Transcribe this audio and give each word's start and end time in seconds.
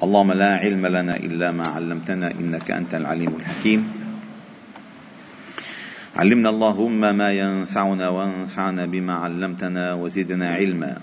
اللهم 0.00 0.32
لا 0.32 0.56
علم 0.56 0.86
لنا 0.86 1.16
إلا 1.16 1.52
ما 1.52 1.68
علمتنا 1.68 2.30
إنك 2.30 2.70
أنت 2.70 2.94
العليم 2.94 3.36
الحكيم. 3.36 3.92
علمنا 6.16 6.48
اللهم 6.48 7.00
ما 7.00 7.32
ينفعنا 7.32 8.08
وانفعنا 8.08 8.86
بما 8.86 9.14
علمتنا 9.14 9.94
وزدنا 9.94 10.54
علما. 10.54 10.96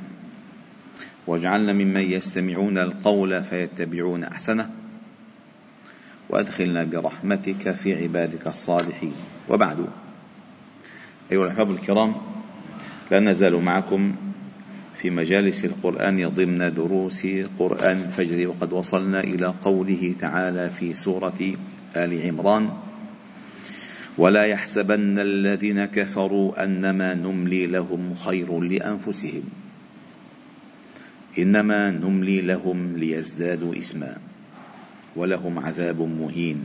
واجعلنا 1.27 1.73
ممن 1.73 2.01
يستمعون 2.01 2.77
القول 2.77 3.43
فيتبعون 3.43 4.23
أحسنه. 4.23 4.69
وأدخلنا 6.29 6.83
برحمتك 6.83 7.71
في 7.71 8.03
عبادك 8.03 8.47
الصالحين. 8.47 9.13
وبعد. 9.49 9.85
أيها 11.31 11.43
الأحباب 11.45 11.71
الكرام 11.71 12.15
لا 13.11 13.19
نزال 13.19 13.61
معكم 13.61 14.15
في 15.01 15.09
مجالس 15.09 15.65
القرآن 15.65 16.29
ضمن 16.29 16.73
دروس 16.73 17.27
قرآن 17.59 17.97
الفجر 17.97 18.47
وقد 18.47 18.73
وصلنا 18.73 19.19
إلى 19.19 19.45
قوله 19.45 20.15
تعالى 20.19 20.69
في 20.69 20.93
سورة 20.93 21.53
آل 21.95 22.11
عمران 22.27 22.69
ولا 24.17 24.43
يحسبن 24.43 25.19
الذين 25.19 25.85
كفروا 25.85 26.63
أنما 26.63 27.13
نملي 27.13 27.67
لهم 27.67 28.13
خير 28.13 28.59
لأنفسهم 28.59 29.43
إنما 31.39 31.91
نملي 31.91 32.41
لهم 32.41 32.97
ليزدادوا 32.97 33.77
إثما 33.77 34.17
ولهم 35.15 35.59
عذاب 35.59 36.01
مهين. 36.01 36.63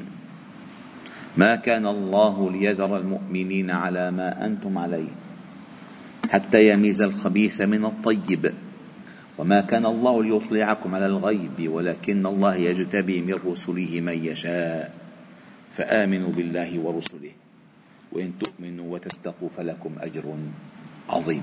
ما 1.36 1.56
كان 1.56 1.86
الله 1.86 2.50
ليذر 2.50 2.96
المؤمنين 2.96 3.70
على 3.70 4.10
ما 4.10 4.46
أنتم 4.46 4.78
عليه. 4.78 5.21
حتى 6.32 6.72
يميز 6.72 7.02
الخبيث 7.02 7.60
من 7.60 7.84
الطيب. 7.84 8.52
وما 9.38 9.60
كان 9.60 9.86
الله 9.86 10.24
ليطلعكم 10.24 10.94
على 10.94 11.06
الغيب 11.06 11.68
ولكن 11.68 12.26
الله 12.26 12.54
يجتبي 12.54 13.20
من 13.20 13.36
رسله 13.44 14.00
من 14.00 14.16
يشاء. 14.24 14.94
فآمنوا 15.76 16.32
بالله 16.32 16.80
ورسله. 16.80 17.32
وإن 18.12 18.32
تؤمنوا 18.40 18.88
وتتقوا 18.94 19.48
فلكم 19.48 19.92
أجر 20.00 20.24
عظيم. 21.08 21.42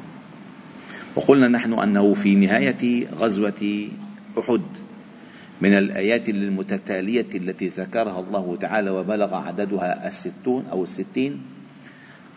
وقلنا 1.15 1.47
نحن 1.47 1.73
أنه 1.73 2.13
في 2.13 2.35
نهاية 2.35 3.13
غزوة 3.13 3.89
أحد. 4.39 4.61
من 5.61 5.73
الآيات 5.73 6.29
المتتالية 6.29 7.29
التي 7.35 7.67
ذكرها 7.67 8.19
الله 8.19 8.57
تعالى 8.57 8.89
وبلغ 8.89 9.35
عددها 9.35 10.07
الستون 10.07 10.65
أو 10.71 10.83
الستين 10.83 11.58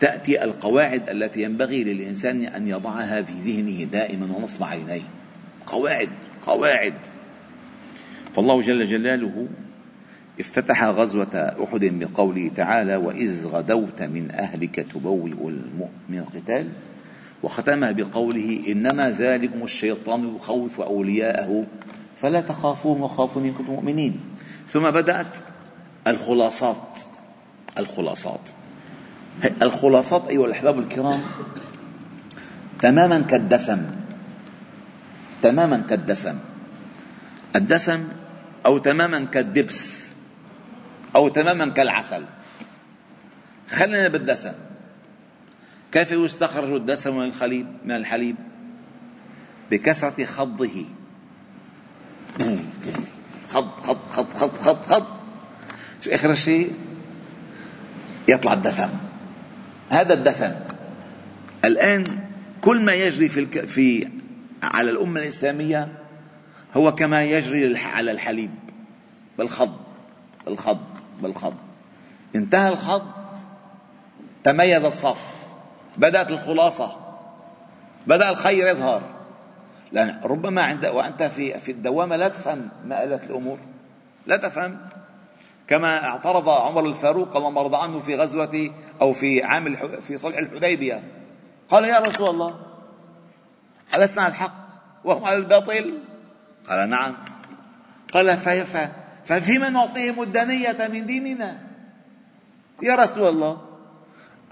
تأتي 0.03 0.43
القواعد 0.43 1.09
التي 1.09 1.43
ينبغي 1.43 1.83
للإنسان 1.83 2.41
أن 2.41 2.67
يضعها 2.67 3.21
في 3.21 3.33
ذهنه 3.33 3.83
دائما 3.83 4.35
ونصب 4.35 4.63
عينيه. 4.63 5.01
قواعد 5.67 6.09
قواعد. 6.41 6.93
فالله 8.35 8.61
جل 8.61 8.87
جلاله 8.87 9.47
افتتح 10.39 10.83
غزوة 10.83 11.35
أحد 11.63 11.85
بقوله 11.85 12.51
تعالى 12.55 12.95
وإذ 12.95 13.47
غدوت 13.47 14.01
من 14.01 14.31
أهلك 14.31 14.75
تبوئ 14.75 15.31
المؤمن 15.31 16.17
القتال 16.17 16.69
وختمها 17.43 17.91
بقوله 17.91 18.63
إنما 18.67 19.11
ذلكم 19.11 19.63
الشيطان 19.63 20.35
يخوف 20.35 20.81
أولياءه 20.81 21.65
فلا 22.17 22.41
تخافوهم 22.41 23.01
وخافوني 23.01 23.49
إن 23.49 23.53
كنتم 23.53 23.71
مؤمنين 23.71 24.19
ثم 24.71 24.91
بدأت 24.91 25.37
الخلاصات 26.07 26.99
الخلاصات. 27.77 28.62
الخلاصات 29.43 30.27
أيها 30.29 30.45
الأحباب 30.45 30.79
الكرام 30.79 31.21
تماما 32.81 33.21
كالدسم 33.21 33.91
تماما 35.41 35.77
كالدسم. 35.77 36.39
الدسم 37.55 38.07
أو 38.65 38.77
تماما 38.77 39.25
كالدبس 39.25 40.13
أو 41.15 41.27
تماما 41.27 41.69
كالعسل. 41.69 42.25
خلينا 43.69 44.09
بالدسم. 44.09 44.53
كيف 45.91 46.11
يستخرج 46.11 46.71
الدسم 46.73 47.17
من 47.17 47.27
الحليب 47.27 47.67
من 47.85 47.95
الحليب؟ 47.95 48.35
بكثرة 49.71 50.25
خضه. 50.25 50.85
خض 53.49 53.69
خض 53.81 53.99
خض 54.09 54.33
خض 54.33 54.57
خض 54.57 54.85
خض. 54.85 55.07
شو 56.01 56.11
آخر 56.11 56.33
شيء؟ 56.33 56.73
يطلع 58.27 58.53
الدسم. 58.53 58.89
هذا 59.93 60.13
الدسم. 60.13 60.51
الآن 61.65 62.03
كل 62.61 62.85
ما 62.85 62.93
يجري 62.93 63.29
في, 63.29 63.39
الك... 63.39 63.65
في 63.65 64.07
على 64.63 64.91
الأمة 64.91 65.21
الإسلامية 65.21 65.87
هو 66.73 66.95
كما 66.95 67.23
يجري 67.23 67.77
على 67.77 68.11
الحليب. 68.11 68.51
بالخض 69.37 69.77
بالخض 70.45 70.79
بالخض. 71.21 71.53
انتهى 72.35 72.69
الخض 72.69 73.11
تميز 74.43 74.85
الصف. 74.85 75.43
بدأت 75.97 76.31
الخلاصة. 76.31 76.95
بدأ 78.07 78.29
الخير 78.29 78.67
يظهر. 78.67 79.01
لأن 79.91 80.21
ربما 80.23 80.61
عند 80.61 80.85
وأنت 80.85 81.23
في 81.23 81.59
في 81.59 81.71
الدوامة 81.71 82.15
لا 82.15 82.27
تفهم 82.27 82.69
ما 82.85 83.03
آلت 83.03 83.23
الأمور. 83.23 83.57
لا 84.27 84.37
تفهم. 84.37 84.77
كما 85.73 86.03
اعترض 86.03 86.49
عمر 86.49 86.85
الفاروق 86.85 87.37
الله 87.37 87.49
مرضى 87.49 87.77
عنه 87.77 87.99
في 87.99 88.15
غزوة 88.15 88.73
أو 89.01 89.13
في 89.13 89.43
عام 89.43 89.75
في 90.01 90.17
صلح 90.17 90.37
الحديبية. 90.37 91.03
قال 91.69 91.83
يا 91.83 91.99
رسول 91.99 92.29
الله 92.29 92.59
ألسنا 93.95 94.23
على 94.23 94.31
الحق 94.31 94.55
وهم 95.03 95.25
على 95.25 95.35
الباطل؟ 95.35 95.99
قال 96.69 96.89
نعم. 96.89 97.15
قال 98.13 98.37
ففيما 99.25 99.69
نعطيهم 99.69 100.21
الدنية 100.21 100.87
من 100.87 101.05
ديننا؟ 101.05 101.61
يا 102.83 102.95
رسول 102.95 103.27
الله 103.27 103.61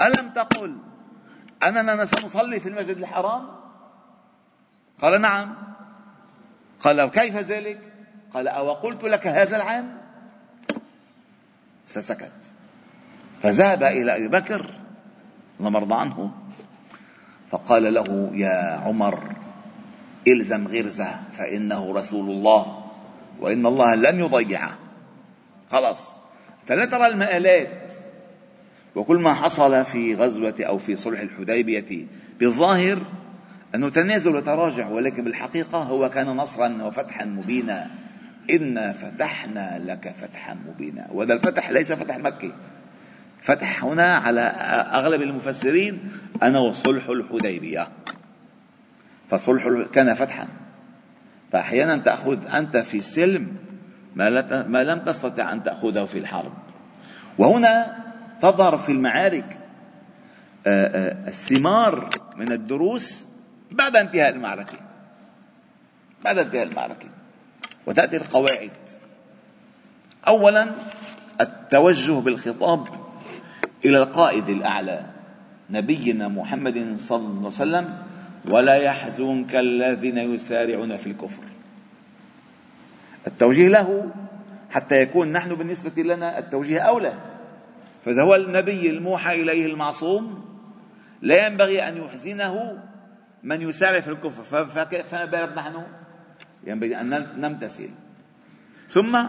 ألم 0.01 0.29
تقل 0.29 0.77
أننا 1.63 2.05
سنصلي 2.05 2.59
في 2.59 2.69
المسجد 2.69 2.97
الحرام؟ 2.97 3.47
قال 5.01 5.21
نعم. 5.21 5.55
قال 6.79 7.05
كيف 7.05 7.37
ذلك؟ 7.37 7.79
قال 8.33 8.47
أو 8.47 8.73
قلت 8.73 9.03
لك 9.03 9.27
هذا 9.27 9.55
العام؟ 9.57 10.00
فسكت. 11.91 12.33
فذهب 13.43 13.83
إلى 13.83 14.17
أبي 14.17 14.27
بكر 14.27 14.79
الله 15.59 15.69
مرضى 15.69 15.93
عنه 15.93 16.31
فقال 17.49 17.93
له 17.93 18.31
يا 18.33 18.79
عمر 18.83 19.35
إلزم 20.27 20.67
غرزة 20.67 21.19
فإنه 21.33 21.93
رسول 21.93 22.29
الله 22.29 22.83
وإن 23.39 23.65
الله 23.65 23.95
لن 23.95 24.19
يضيعه. 24.19 24.77
خلاص. 25.69 26.17
أنت 26.61 26.71
لا 26.71 26.85
ترى 26.85 27.07
المآلات. 27.07 27.93
وكل 28.95 29.17
ما 29.17 29.33
حصل 29.33 29.85
في 29.85 30.15
غزوة 30.15 30.55
أو 30.59 30.77
في 30.77 30.95
صلح 30.95 31.19
الحديبية 31.19 32.07
بالظاهر 32.39 32.99
أنه 33.75 33.89
تنازل 33.89 34.35
وتراجع 34.35 34.89
ولكن 34.89 35.23
بالحقيقة 35.23 35.77
هو 35.77 36.09
كان 36.09 36.27
نصرا 36.27 36.83
وفتحا 36.83 37.25
مبينا. 37.25 38.00
إنا 38.49 38.93
فتحنا 38.93 39.79
لك 39.79 40.15
فتحا 40.17 40.53
مبينا. 40.53 41.07
وهذا 41.11 41.33
الفتح 41.33 41.69
ليس 41.69 41.91
فتح 41.91 42.17
مكة 42.17 42.53
فتح 43.41 43.83
هنا 43.83 44.15
على 44.15 44.41
أغلب 44.91 45.21
المفسرين 45.21 46.11
أنه 46.43 46.71
صلح 46.71 47.09
الحديبية. 47.09 47.87
فصلح 49.29 49.87
كان 49.93 50.13
فتحا. 50.13 50.47
فأحيانا 51.51 51.97
تأخذ 51.97 52.47
أنت 52.55 52.77
في 52.77 52.97
السلم 52.97 53.55
ما, 54.15 54.63
ما 54.67 54.83
لم 54.83 54.99
تستطع 54.99 55.53
أن 55.53 55.63
تأخذه 55.63 56.05
في 56.05 56.17
الحرب. 56.17 56.53
وهنا 57.37 57.97
تظهر 58.41 58.77
في 58.77 58.91
المعارك 58.91 59.59
الثمار 61.27 62.09
من 62.37 62.51
الدروس 62.51 63.27
بعد 63.71 63.95
انتهاء 63.95 64.29
المعركة. 64.29 64.77
بعد 66.23 66.37
انتهاء 66.37 66.63
المعركة. 66.63 67.07
وتأتي 67.87 68.17
القواعد. 68.17 68.71
أولا 70.27 70.71
التوجه 71.41 72.19
بالخطاب 72.19 72.87
إلى 73.85 73.97
القائد 73.97 74.49
الأعلى 74.49 75.05
نبينا 75.69 76.27
محمد 76.27 76.93
صلى 76.97 77.17
الله 77.17 77.37
عليه 77.37 77.47
وسلم 77.47 77.97
ولا 78.49 78.75
يحزنك 78.75 79.55
الذين 79.55 80.17
يسارعون 80.17 80.97
في 80.97 81.07
الكفر. 81.07 81.43
التوجيه 83.27 83.67
له 83.67 84.11
حتى 84.69 85.01
يكون 85.01 85.31
نحن 85.31 85.55
بالنسبة 85.55 86.03
لنا 86.03 86.39
التوجيه 86.39 86.79
أولى. 86.79 87.13
فإذا 88.05 88.23
هو 88.23 88.35
النبي 88.35 88.89
الموحى 88.89 89.41
إليه 89.41 89.65
المعصوم 89.65 90.45
لا 91.21 91.45
ينبغي 91.47 91.87
أن 91.87 91.97
يحزنه 91.97 92.83
من 93.43 93.61
يسارع 93.61 93.99
في 93.99 94.07
الكفر. 94.07 94.43
فما 94.43 95.25
بالك 95.25 95.57
نحن؟ 95.57 95.83
ينبغي 96.63 97.01
أن 97.01 97.27
نمتثل. 97.37 97.89
ثم 98.89 99.25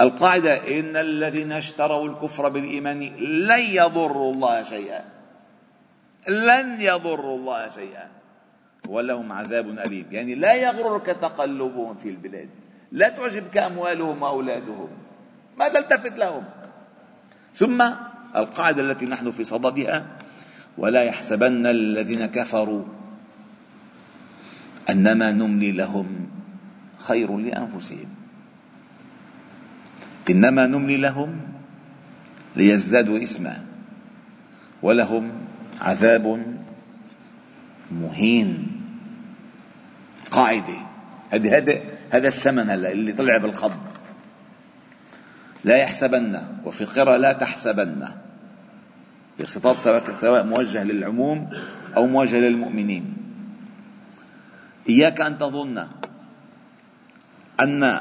القاعدة 0.00 0.80
إن 0.80 0.96
الذين 0.96 1.52
اشتروا 1.52 2.08
الكفر 2.08 2.48
بالإيمان 2.48 3.00
لن 3.20 3.60
يضروا 3.60 4.32
الله 4.32 4.62
شيئا. 4.62 5.04
لن 6.28 6.80
يضروا 6.80 7.38
الله 7.38 7.68
شيئا. 7.68 8.08
ولهم 8.88 9.32
عذاب 9.32 9.78
أليم. 9.78 10.06
يعني 10.10 10.34
لا 10.34 10.54
يغررك 10.54 11.06
تقلبهم 11.06 11.94
في 11.94 12.08
البلاد. 12.08 12.48
لا 12.92 13.08
تعجبك 13.08 13.56
أموالهم 13.56 14.22
وأولادهم. 14.22 14.88
ما 15.56 15.68
تلتفت 15.68 16.18
لهم. 16.18 16.44
ثم 17.54 17.82
القاعدة 18.36 18.82
التي 18.82 19.06
نحن 19.06 19.30
في 19.30 19.44
صددها 19.44 20.06
ولا 20.78 21.02
يحسبن 21.02 21.66
الذين 21.66 22.26
كفروا 22.26 22.82
أنما 24.90 25.32
نملي 25.32 25.72
لهم 25.72 26.06
خير 26.98 27.38
لأنفسهم. 27.38 28.08
إنما 30.30 30.66
نملي 30.66 30.96
لهم 30.96 31.40
ليزدادوا 32.56 33.22
إثما 33.22 33.64
ولهم 34.82 35.32
عذاب 35.80 36.56
مهين. 37.92 38.66
قاعدة. 40.30 40.86
هذا 41.30 41.58
هذا 41.58 41.80
هذا 42.10 42.28
السمن 42.28 42.70
هلا 42.70 42.92
اللي 42.92 43.12
طلع 43.12 43.38
بالخض 43.38 43.76
لا 45.64 45.76
يحسبن 45.76 46.40
وفي 46.64 46.84
قراءة 46.84 47.16
لا 47.16 47.32
تحسبن. 47.32 48.08
الخطاب 49.40 49.76
سواء 50.20 50.44
موجه 50.44 50.84
للعموم 50.84 51.50
أو 51.96 52.06
موجه 52.06 52.36
للمؤمنين. 52.36 53.23
إياك 54.88 55.20
أن 55.20 55.38
تظن 55.38 55.86
أن 57.60 58.00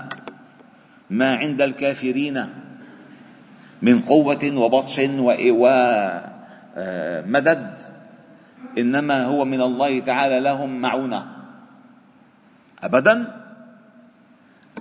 ما 1.10 1.36
عند 1.36 1.62
الكافرين 1.62 2.50
من 3.82 4.00
قوة 4.00 4.58
وبطش 4.58 5.00
ومدد 6.76 7.78
إنما 8.78 9.26
هو 9.26 9.46
من 9.46 9.62
الله 9.62 10.00
تعالى 10.00 10.40
لهم 10.40 10.82
معونة. 10.82 11.28
أبدا؟ 12.84 13.44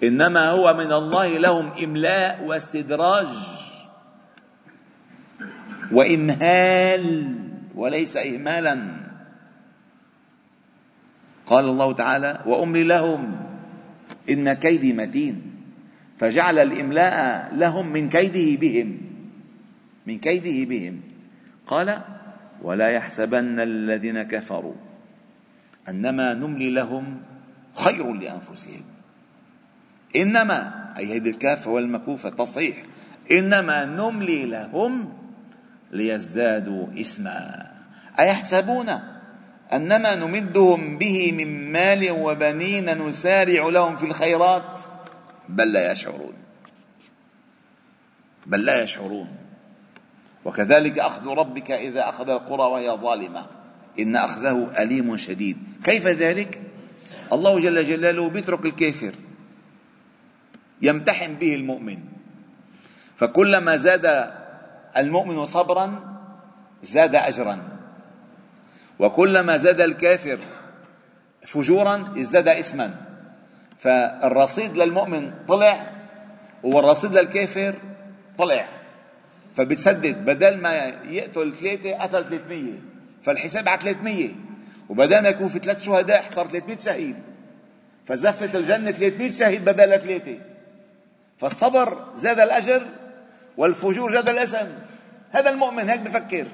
إنما 0.02 0.50
هو 0.50 0.74
من 0.74 0.92
الله 0.92 1.38
لهم 1.38 1.70
إملاء 1.82 2.44
واستدراج 2.44 3.28
وإمهال 5.92 7.34
وليس 7.74 8.16
إهمالا. 8.16 9.01
قال 11.46 11.64
الله 11.64 11.92
تعالى 11.92 12.42
وأملي 12.46 12.84
لهم 12.84 13.36
إن 14.30 14.52
كيدي 14.52 14.92
متين. 14.92 15.42
فجعل 16.18 16.58
الإملاء 16.58 17.54
لهم 17.54 17.92
من 17.92 18.08
كيده 18.08 18.60
بهم 18.60 19.00
من 20.06 20.18
كيده 20.18 20.68
بهم. 20.68 21.00
قال 21.66 22.02
ولا 22.62 22.90
يحسبن 22.90 23.60
الذين 23.60 24.22
كفروا 24.22 24.74
أنما 25.88 26.34
نملي 26.34 26.70
لهم 26.70 27.22
خير 27.74 28.12
لأنفسهم. 28.12 28.82
إنما 30.16 30.58
أي 30.98 31.16
هذه 31.16 31.30
الكافه 31.30 31.70
والمكوفة 31.70 32.30
تصحيح. 32.30 32.76
إنما 33.30 33.84
نملي 33.84 34.44
لهم 34.44 35.12
ليزدادوا 35.90 36.86
إثما. 37.00 37.70
أيحسبون؟ 38.20 39.11
انما 39.72 40.14
نمدهم 40.14 40.98
به 40.98 41.32
من 41.32 41.72
مال 41.72 42.10
وبنين 42.10 43.08
نسارع 43.08 43.68
لهم 43.68 43.96
في 43.96 44.06
الخيرات. 44.06 44.80
بل 45.48 45.72
لا 45.72 45.92
يشعرون. 45.92 46.34
بل 48.46 48.64
لا 48.64 48.82
يشعرون. 48.82 49.28
وكذلك 50.44 50.98
أخذ 50.98 51.26
ربك 51.26 51.70
إذا 51.70 52.08
أخذ 52.08 52.28
القرى 52.28 52.62
وهي 52.62 52.90
ظالمة. 52.90 53.46
إن 53.98 54.16
أخذه 54.16 54.82
أليم 54.82 55.16
شديد. 55.16 55.58
كيف 55.84 56.06
ذلك؟ 56.06 56.62
الله 57.32 57.60
جل 57.60 57.84
جلاله 57.84 58.28
بيترك 58.28 58.64
الكافر. 58.64 59.14
يمتحن 60.82 61.34
به 61.34 61.54
المؤمن. 61.54 61.98
فكلما 63.16 63.76
زاد 63.76 64.32
المؤمن 64.96 65.44
صبرا 65.44 66.18
زاد 66.82 67.14
أجرا. 67.14 67.71
وكلما 68.98 69.56
زاد 69.56 69.80
الكافر 69.80 70.38
فجورا 71.46 72.14
ازداد 72.18 72.48
اسما. 72.48 72.94
فالرصيد 73.78 74.76
للمؤمن 74.76 75.32
طلع 75.48 75.90
والرصيد 76.62 77.12
للكافر 77.12 77.74
طلع. 78.38 78.68
فبتسدد 79.56 80.24
بدل 80.24 80.60
ما 80.60 80.74
يقتل 81.04 81.54
ثلاثة 81.54 81.98
قتل 81.98 82.24
300 82.24 82.72
فالحساب 83.22 83.68
على 83.68 83.80
300 83.80 84.28
وبدل 84.88 85.22
ما 85.22 85.28
يكون 85.28 85.48
في 85.48 85.58
ثلاث 85.58 85.82
شهداء 85.82 86.30
صار 86.30 86.48
300 86.48 86.78
شهيد. 86.78 87.16
فزفت 88.06 88.56
الجنة 88.56 88.90
300 88.90 89.32
شهيد 89.32 89.64
بدل 89.64 90.00
ثلاثة. 90.00 90.38
فالصبر 91.38 92.06
زاد 92.14 92.40
الأجر 92.40 92.82
والفجور 93.56 94.12
زاد 94.12 94.28
الاسم. 94.28 94.68
هذا 95.30 95.50
المؤمن 95.50 95.88
هيك 95.88 96.00
بفكر. 96.00 96.46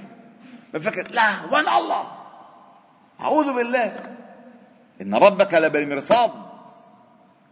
بفكر 0.75 1.09
لا 1.11 1.29
وين 1.53 1.69
الله. 1.69 2.18
أعوذ 3.21 3.53
بالله. 3.55 3.97
إن 5.01 5.15
ربك 5.15 5.55
لبالمرصاد 5.55 6.31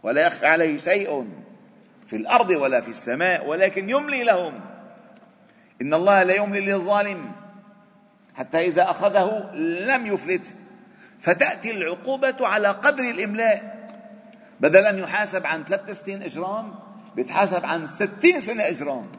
ولا 0.03 0.27
يخفى 0.27 0.47
عليه 0.47 0.77
شيء 0.77 1.29
في 2.07 2.15
الأرض 2.15 2.49
ولا 2.49 2.81
في 2.81 2.87
السماء 2.87 3.47
ولكن 3.47 3.89
يملي 3.89 4.23
لهم. 4.23 4.59
إن 5.81 5.93
الله 5.93 6.23
لا 6.23 6.35
يملي 6.35 6.61
للظالم 6.61 7.31
حتى 8.35 8.57
إذا 8.57 8.89
أخذه 8.89 9.51
لم 9.55 10.05
يفلت. 10.07 10.55
فتأتي 11.19 11.71
العقوبة 11.71 12.35
على 12.41 12.67
قدر 12.67 13.03
الإملاء. 13.03 13.87
بدل 14.59 14.85
أن 14.85 14.97
يحاسب 14.97 15.45
عن 15.45 15.63
ثلاث 15.63 16.03
سنين 16.03 16.23
إجرام 16.23 16.75
بيتحاسب 17.15 17.65
عن 17.65 17.87
ستين 17.87 18.41
سنة 18.41 18.67
إجرام. 18.67 19.11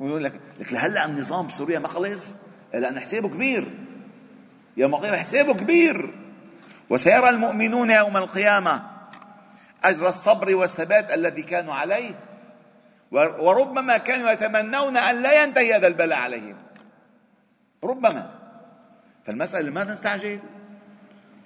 ويقول 0.00 0.24
لك 0.24 0.40
لك 0.60 0.72
لهلأ 0.72 1.04
النظام 1.04 1.46
بسوريا 1.46 1.78
ما 1.78 1.88
خلص؟ 1.88 2.34
لأن 2.74 3.00
حسابه 3.00 3.28
كبير. 3.28 3.79
يوم 4.76 4.94
القيامة 4.94 5.16
حسابه 5.16 5.54
كبير. 5.54 6.14
وسيرى 6.90 7.28
المؤمنون 7.28 7.90
يوم 7.90 8.16
القيامة 8.16 8.82
أجر 9.84 10.08
الصبر 10.08 10.54
والثبات 10.54 11.12
الذي 11.12 11.42
كانوا 11.42 11.74
عليه. 11.74 12.14
وربما 13.12 13.98
كانوا 13.98 14.30
يتمنون 14.30 14.96
أن 14.96 15.22
لا 15.22 15.42
ينتهي 15.42 15.76
هذا 15.76 15.86
البلاء 15.86 16.18
عليهم. 16.18 16.56
ربما. 17.84 18.30
فالمسألة 19.26 19.70
ما 19.70 19.84
نستعجل؟ 19.84 20.40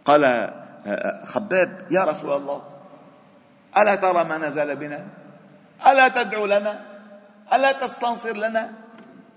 قال 0.04 0.24
آه، 0.24 0.64
آه، 0.86 1.24
خباب 1.24 1.86
يا 1.90 2.04
رسول 2.04 2.32
الله 2.32 2.62
ألا 3.76 3.94
ترى 3.94 4.24
ما 4.24 4.38
نزل 4.38 4.76
بنا؟ 4.76 5.06
ألا 5.86 6.08
تدعو 6.08 6.46
لنا؟ 6.46 6.80
ألا 7.52 7.72
تستنصر 7.72 8.36
لنا؟ 8.36 8.72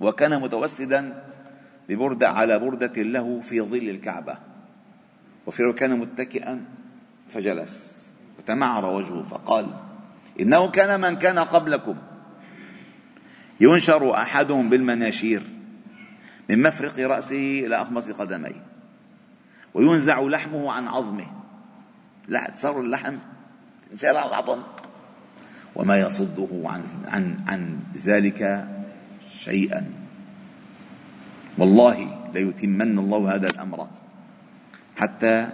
وكان 0.01 0.41
متوسدا 0.41 1.23
ببردة 1.89 2.29
على 2.29 2.59
بردة 2.59 3.01
له 3.01 3.41
في 3.41 3.61
ظل 3.61 3.89
الكعبة. 3.89 4.37
وفي 5.45 5.73
كان 5.73 5.99
متكئا 5.99 6.65
فجلس 7.29 8.07
وتمعر 8.39 8.85
وجهه 8.85 9.23
فقال 9.23 9.65
إنه 10.39 10.71
كان 10.71 11.01
من 11.01 11.15
كان 11.15 11.39
قبلكم. 11.39 11.95
ينشر 13.59 14.15
أحدهم 14.15 14.69
بالمناشير 14.69 15.43
من 16.49 16.61
مفرق 16.61 16.99
رأسه 16.99 17.65
إلى 17.65 17.81
اخمص 17.81 18.11
قدميه. 18.11 18.65
وينزع 19.73 20.21
لحمه 20.21 20.71
عن 20.71 20.87
عظمه. 20.87 21.27
صار 22.55 22.81
اللحم 22.81 23.17
انشال 23.91 24.17
عن 24.17 24.27
العظم. 24.27 24.63
وما 25.75 25.99
يصده 25.99 26.49
عن 26.65 26.83
عن 27.07 27.37
عن 27.47 27.79
ذلك 28.05 28.67
شيئا. 29.29 30.06
والله 31.57 32.29
ليتمن 32.33 32.99
الله 32.99 33.35
هذا 33.35 33.47
الأمر. 33.47 33.87
حتى 34.95 35.49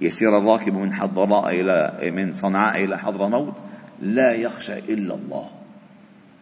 يسير 0.00 0.38
الراكب 0.38 0.74
من 0.74 0.92
حضراء 0.92 1.60
إلى 1.60 2.10
من 2.10 2.32
صنعاء 2.32 2.84
إلى 2.84 2.98
حضرموت 2.98 3.54
لا 4.00 4.32
يخشى 4.32 4.78
إلا 4.78 5.14
الله. 5.14 5.50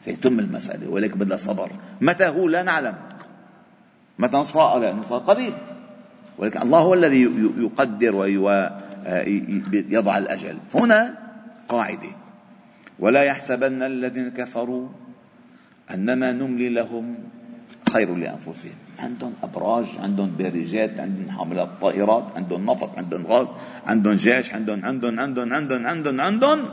سيتم 0.01 0.39
المسألة 0.39 0.89
ولكن 0.89 1.19
بدها 1.19 1.37
صبر. 1.37 1.71
متى 2.01 2.29
هو؟ 2.29 2.49
لا 2.49 2.63
نعلم. 2.63 2.95
متى 4.19 4.37
نصر 4.37 4.79
لا 4.79 4.93
نصر 4.93 5.19
قريب. 5.19 5.55
ولكن 6.39 6.63
الله 6.63 6.79
هو 6.79 6.95
الذي 6.95 7.23
يقدر 7.59 8.17
ويضع 8.17 10.19
الأجل. 10.19 10.59
هنا 10.75 11.19
قاعدة. 11.69 12.11
ولا 12.99 13.23
يحسبن 13.23 13.83
الذين 13.83 14.31
كفروا 14.31 14.89
أنما 15.95 16.33
نملي 16.33 16.69
لهم 16.69 17.15
خير 17.93 18.15
لأنفسهم. 18.15 18.88
عندهم 18.99 19.35
أبراج 19.43 19.87
عندهم 19.99 20.31
بارجات 20.31 21.01
عندهم 21.01 21.31
حاملات 21.31 21.69
طائرات 21.81 22.25
عندهم 22.37 22.71
نفط 22.71 22.99
عندهم 22.99 23.27
غاز 23.27 23.49
عندهم 23.87 24.15
جيش 24.15 24.55
عندهم 24.55 24.85
عندهم 24.85 25.21
عندهم 25.21 25.55
عندهم 25.55 25.87
عندهم 25.87 26.21
عندهم. 26.21 26.69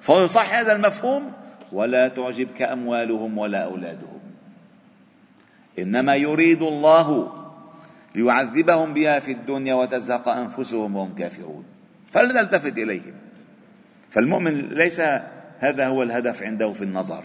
فيصح 0.00 0.54
هذا 0.54 0.72
المفهوم؟ 0.72 1.32
ولا 1.72 2.08
تعجبك 2.08 2.62
أموالهم 2.62 3.38
ولا 3.38 3.64
أولادهم. 3.64 4.20
إنما 5.78 6.16
يريد 6.16 6.62
الله 6.62 7.32
ليعذبهم 8.14 8.94
بها 8.94 9.18
في 9.18 9.32
الدنيا 9.32 9.74
وتزهق 9.74 10.28
أنفسهم 10.28 10.96
وهم 10.96 11.14
كافرون. 11.14 11.64
فلا 12.12 12.42
نلتفت 12.42 12.78
إليهم. 12.78 13.14
فالمؤمن 14.10 14.68
ليس 14.68 15.00
هذا 15.58 15.86
هو 15.86 16.02
الهدف 16.02 16.42
عنده 16.42 16.72
في 16.72 16.84
النظر. 16.84 17.24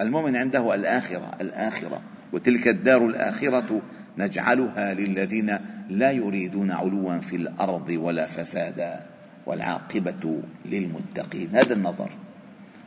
المؤمن 0.00 0.36
عنده 0.36 0.74
الآخرة 0.74 1.36
الآخرة. 1.40 2.15
وتلك 2.36 2.68
الدار 2.68 3.06
الآخرة 3.06 3.82
نجعلها 4.18 4.94
للذين 4.94 5.58
لا 5.90 6.10
يريدون 6.10 6.70
علوا 6.70 7.18
في 7.18 7.36
الأرض 7.36 7.88
ولا 7.88 8.26
فسادا 8.26 9.00
والعاقبة 9.46 10.42
للمتقين. 10.64 11.56
هذا 11.56 11.74
النظر. 11.74 12.10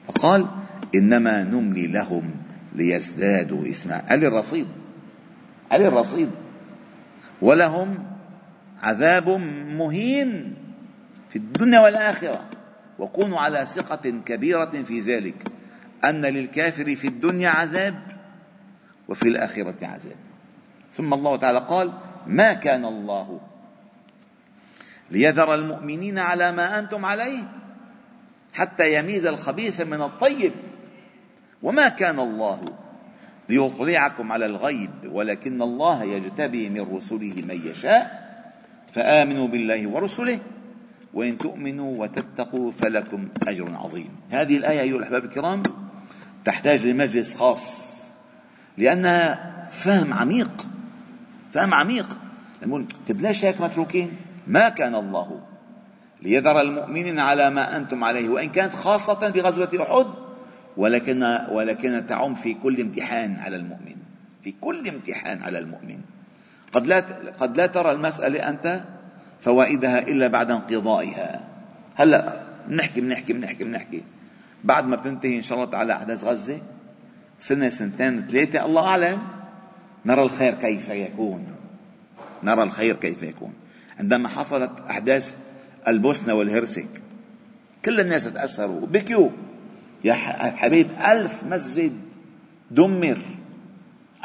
فقال 0.07 0.47
إنما 0.95 1.43
نملي 1.43 1.87
لهم 1.87 2.31
ليزدادوا 2.75 3.67
إثما 3.67 4.03
علي 4.07 4.27
الرصيد. 4.27 4.67
علي 5.71 5.87
الرصيد. 5.87 6.29
ولهم 7.41 7.97
عذاب 8.81 9.29
مهين 9.77 10.55
في 11.29 11.35
الدنيا 11.35 11.79
والآخرة. 11.79 12.49
وكونوا 12.99 13.39
على 13.39 13.65
ثقة 13.65 14.09
كبيرة 14.25 14.71
في 14.85 14.99
ذلك. 15.01 15.47
أن 16.03 16.21
للكافر 16.21 16.95
في 16.95 17.07
الدنيا 17.07 17.49
عذاب. 17.49 18.18
وفي 19.09 19.27
الآخرة 19.27 19.85
عذاب. 19.85 20.15
ثم 20.93 21.13
الله 21.13 21.37
تعالى 21.37 21.59
قال 21.59 21.93
ما 22.27 22.53
كان 22.53 22.85
الله 22.85 23.39
ليذر 25.11 25.55
المؤمنين 25.55 26.19
على 26.19 26.51
ما 26.51 26.79
أنتم 26.79 27.05
عليه 27.05 27.43
حتى 28.53 28.93
يميز 28.93 29.25
الخبيث 29.25 29.81
من 29.81 30.01
الطيب. 30.01 30.53
وما 31.63 31.89
كان 31.89 32.19
الله 32.19 32.61
ليطلعكم 33.49 34.31
على 34.31 34.45
الغيب 34.45 34.91
ولكن 35.05 35.61
الله 35.61 36.03
يجتبي 36.03 36.69
من 36.69 36.95
رسله 36.95 37.43
من 37.47 37.67
يشاء. 37.67 38.29
فآمنوا 38.93 39.47
بالله 39.47 39.87
ورسله 39.87 40.39
وإن 41.13 41.37
تؤمنوا 41.37 42.01
وتتقوا 42.01 42.71
فلكم 42.71 43.29
أجر 43.47 43.75
عظيم. 43.75 44.09
هذه 44.29 44.57
الآية 44.57 44.81
أيها 44.81 44.97
الأحباب 44.97 45.25
الكرام 45.25 45.63
تحتاج 46.45 46.85
لمجلس 46.85 47.35
خاص 47.35 47.88
لأنها 48.79 49.65
فهم 49.71 50.13
عميق. 50.13 50.51
فهم 51.51 51.73
عميق. 51.73 52.17
نقول 52.63 52.85
طيب 53.07 53.21
ليش 53.21 53.45
هيك 53.45 53.61
متروكين. 53.61 54.11
ما 54.47 54.69
كان 54.69 54.95
الله 54.95 55.41
ليذر 56.21 56.61
المؤمنين 56.61 57.19
على 57.19 57.49
ما 57.49 57.77
أنتم 57.77 58.03
عليه 58.03 58.29
وإن 58.29 58.49
كانت 58.49 58.73
خاصة 58.73 59.29
بغزوة 59.29 59.69
أحد 59.83 60.07
ولكن 60.77 61.23
ولكن 61.51 62.05
تعم 62.07 62.35
في 62.35 62.53
كل 62.53 62.81
امتحان 62.81 63.35
على 63.35 63.55
المؤمن. 63.55 63.95
في 64.43 64.53
كل 64.61 64.87
امتحان 64.87 65.43
على 65.43 65.59
المؤمن. 65.59 65.99
قد 66.71 66.87
لا 66.87 66.99
قد 67.39 67.57
لا 67.57 67.67
ترى 67.67 67.91
المسألة 67.91 68.49
أنت 68.49 68.81
فوائدها 69.41 69.99
إلا 69.99 70.27
بعد 70.27 70.51
انقضائها. 70.51 71.41
هلأ 71.95 72.43
بنحكي 72.67 73.01
بنحكي 73.01 73.33
بنحكي 73.33 73.63
بنحكي. 73.63 74.03
بعد 74.63 74.87
ما 74.87 74.95
بتنتهي 74.95 75.37
إن 75.37 75.41
شاء 75.41 75.57
الله 75.57 75.71
تعالى 75.71 75.93
أحداث 75.93 76.23
غزة 76.23 76.59
سنة 77.39 77.69
سنتين 77.69 78.27
ثلاثة 78.27 78.65
الله 78.65 78.85
أعلم. 78.85 79.19
نرى 80.05 80.21
الخير 80.21 80.53
كيف 80.53 80.89
يكون. 80.89 81.47
نرى 82.43 82.63
الخير 82.63 82.95
كيف 82.95 83.23
يكون. 83.23 83.53
عندما 83.99 84.29
حصلت 84.29 84.71
أحداث 84.89 85.37
البوسنة 85.87 86.33
والهرسك 86.33 87.01
كل 87.85 87.99
الناس 87.99 88.23
تأثروا. 88.23 88.87
بكيوا 88.87 89.29
يا 90.03 90.13
حبيب 90.13 90.87
ألف 91.07 91.43
مسجد 91.43 91.93
دمر. 92.71 93.21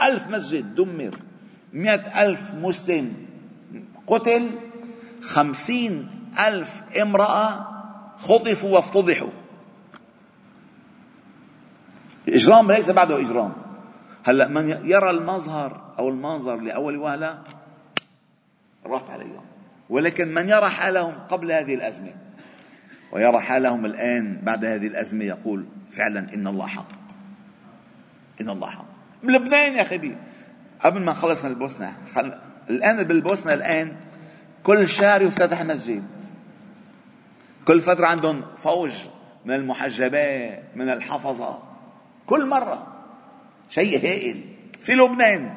ألف 0.03 0.29
مسجد 0.29 0.75
دمر. 0.75 1.15
مئة 1.73 2.23
ألف 2.27 2.55
مسلم 2.55 3.13
قتل. 4.07 4.51
خمسين 5.23 6.09
ألف 6.39 6.83
امرأة 7.03 7.67
خطفوا 8.19 8.71
وافتضحوا. 8.71 9.31
إجرام 12.29 12.73
ليس 12.73 12.91
بعده 12.91 13.21
إجرام. 13.21 13.53
هلأ 14.27 14.49
من 14.49 14.69
يرى 14.69 15.11
المظهر 15.11 15.95
أو 15.99 16.09
المنظر 16.09 16.57
لأول 16.57 16.97
وهلة 16.97 17.39
راحت 18.87 19.11
عليهم 19.11 19.45
ولكن 19.91 20.35
من 20.35 20.49
يرى 20.49 20.71
حالهم 20.71 21.15
قبل 21.15 21.53
هذه 21.53 21.75
الأزمة 21.75 22.15
ويرى 23.13 23.41
حالهم 23.41 23.87
الآن 23.87 24.41
بعد 24.43 24.65
هذه 24.65 24.87
الأزمة 24.87 25.25
يقول 25.25 25.67
فعلا 25.91 26.35
إن 26.35 26.47
الله 26.47 26.67
حق. 26.67 26.89
إن 28.41 28.51
الله 28.51 28.71
حق. 28.71 28.87
بلبنان 29.23 29.73
يا 29.75 29.83
أخي 29.83 30.15
قبل 30.81 31.01
ما 31.01 31.13
نخلص 31.13 31.45
من 31.45 31.51
البوسنة 31.51 31.93
خل... 32.15 32.39
الآن 32.71 33.03
بالبوسنة 33.03 33.53
الآن 33.53 33.97
كل 34.63 34.89
شهر 34.89 35.23
يفتتح 35.23 35.63
مسجد. 35.63 36.05
كل 37.65 37.81
فترة 37.81 38.07
عندهم 38.07 38.43
فوج 38.57 38.93
من 39.45 39.55
المحجبات 39.55 40.63
من 40.77 40.89
الحفظة. 40.89 41.74
كل 42.27 42.47
مرة. 42.47 42.87
شيء 43.69 43.99
هائل. 43.99 44.45
في 44.81 44.93
لبنان 44.93 45.55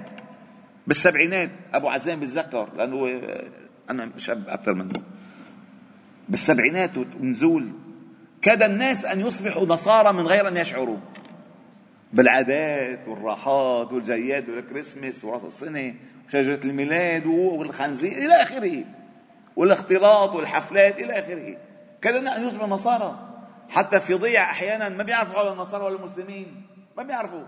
بالسبعينات. 0.88 1.50
أبو 1.74 1.90
عزام 1.90 2.20
بتذكر 2.20 2.70
لأنه 2.76 3.22
أنا 3.90 4.12
شاب 4.18 4.48
أكثر 4.48 4.74
منه. 4.74 5.02
بالسبعينات 6.30 6.98
ونزول. 6.98 7.72
كاد 8.42 8.64
الناس 8.64 9.06
أن 9.06 9.22
يصبحوا 9.22 9.66
نصارى 9.66 10.14
من 10.14 10.28
غير 10.28 10.48
أن 10.48 10.58
يشعروا. 10.58 10.98
بالعادات 12.14 13.08
والراحات 13.08 13.94
والجياد 13.94 14.50
والكريسماس 14.50 15.26
وراس 15.26 15.44
السنة 15.46 15.96
وشجرة 16.28 16.60
الميلاد 16.66 17.26
والخنزير 17.26 18.12
إلى 18.12 18.42
آخره. 18.42 18.84
والاختلاط 19.56 20.36
والحفلات 20.36 21.00
إلى 21.00 21.20
آخره. 21.20 21.58
كاد 22.02 22.16
أن 22.16 22.48
يصبحوا 22.48 22.68
نصارى. 22.68 23.27
حتى 23.70 24.00
في 24.00 24.14
ضيع 24.14 24.44
أحيانا 24.52 24.90
ما 24.90 25.04
بيعرفوا 25.04 25.40
على 25.40 25.54
النصارى 25.54 25.84
ولا 25.84 25.96
المسلمين. 25.96 26.62
ما 26.98 27.04
بيعرفوا. 27.04 27.44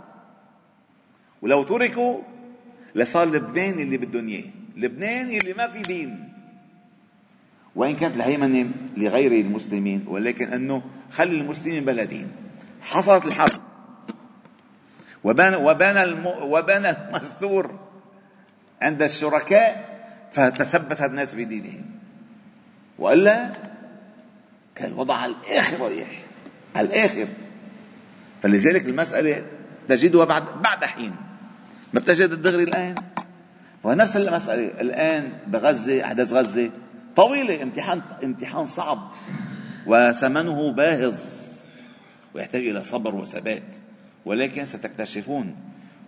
ولو 1.41 1.63
تركوا 1.63 2.21
لصار 2.95 3.27
لبنان 3.27 3.79
اللي 3.79 3.97
بدهم 3.97 4.27
إياه. 4.27 4.43
لبنان 4.77 5.29
اللي 5.29 5.53
ما 5.53 5.67
في 5.67 5.81
دين. 5.81 6.33
وإن 7.75 7.95
كانت 7.95 8.15
الهيمنة 8.15 8.71
لغير 8.97 9.31
المسلمين 9.31 10.05
ولكن 10.07 10.53
أنه 10.53 10.83
خلي 11.11 11.35
المسلمين 11.35 11.85
بلا 11.85 12.03
دين. 12.03 12.31
حصلت 12.81 13.25
الحرب. 13.25 13.61
وبان 15.23 15.55
وبان 15.55 16.23
وبان 16.41 16.85
المستور 16.85 17.79
عند 18.81 19.01
الشركاء 19.01 19.99
فتثبت 20.31 21.01
الناس 21.01 21.35
في 21.35 21.45
دينهم 21.45 21.85
وإلا 22.99 23.51
كان 24.79 24.91
الوضع 24.91 25.15
على 25.15 25.33
الآخر 25.33 25.81
رايح 25.81 26.23
على 26.75 26.87
الآخر. 26.87 27.27
فلذلك 28.41 28.85
المسألة 28.85 29.45
تجدها 29.87 30.25
بعد 30.25 30.43
بعد 30.61 30.85
حين. 30.85 31.15
ما 31.93 31.99
بتجد 31.99 32.31
الدغري 32.31 32.63
الآن؟ 32.63 32.95
ونفس 33.83 34.17
المسألة 34.17 34.81
الآن 34.81 35.33
بغزة 35.47 36.05
أحداث 36.05 36.33
غزة. 36.33 36.71
طويلة 37.15 37.63
امتحان 37.63 38.01
امتحان 38.23 38.65
صعب. 38.65 39.11
وثمنه 39.87 40.71
باهظ. 40.71 41.19
ويحتاج 42.35 42.67
إلى 42.67 42.83
صبر 42.83 43.15
وثبات. 43.15 43.75
ولكن 44.25 44.65
ستكتشفون 44.65 45.55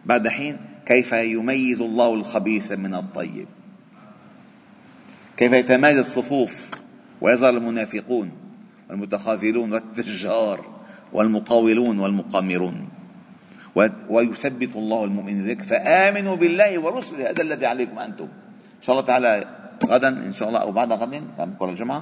بعد 0.06 0.28
حين 0.28 0.58
كيف 0.86 1.12
يميز 1.12 1.82
الله 1.82 2.14
الخبيث 2.14 2.72
من 2.72 2.96
الطيب. 2.96 3.48
كيف 5.38 5.52
يتمايز 5.54 5.98
الصفوف 5.98 6.70
ويظهر 7.22 7.50
المنافقون. 7.50 8.41
والمتخاذلون 8.92 9.74
والتجار 9.74 10.60
والمقاولون 11.14 12.00
والمقامرون 12.00 12.90
ويثبت 14.10 14.76
الله 14.76 15.04
المؤمنين 15.04 15.48
ذلك. 15.48 15.62
فآمنوا 15.62 16.36
بالله 16.36 16.80
ورسله. 16.80 17.32
هذا 17.32 17.42
الذي 17.42 17.66
عليكم 17.66 18.00
أنتم. 18.00 18.28
إن 18.78 18.84
شاء 18.84 18.92
الله 18.96 19.08
تعالى 19.08 19.48
غدا 19.80 20.08
إن 20.08 20.34
شاء 20.34 20.50
الله 20.52 20.60
أو 20.60 20.72
بعد 20.72 20.92
غد 20.92 21.24
بكرة 21.40 21.70
الجمعة. 21.70 22.02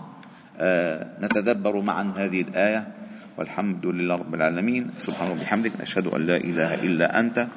آه 0.57 1.21
نتدبر 1.21 1.81
معا 1.81 2.13
هذه 2.17 2.41
الآية. 2.41 2.81
والحمد 3.37 3.85
لله 3.85 4.15
رب 4.15 4.33
العالمين. 4.33 4.97
سبحانه 4.97 5.31
وبحمدك. 5.31 5.71
نشهد 5.81 6.07
أن 6.07 6.21
لا 6.25 6.37
إله 6.37 6.73
إلا 6.73 7.19
أنت. 7.19 7.47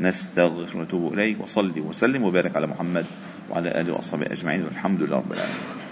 نستغفر 0.00 0.78
ونتوب 0.78 1.14
إليك. 1.14 1.42
وصلي 1.42 1.80
وسلم 1.80 2.22
وبارك 2.22 2.56
على 2.56 2.66
محمد 2.66 3.06
وعلى 3.50 3.80
آله 3.80 3.98
وصحبه 3.98 4.26
أجمعين. 4.30 4.62
والحمد 4.64 5.02
لله 5.02 5.16
رب 5.16 5.32
العالمين. 5.32 5.85